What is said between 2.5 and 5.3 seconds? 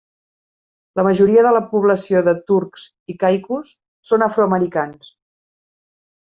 Turks i Caicos són afroamericans.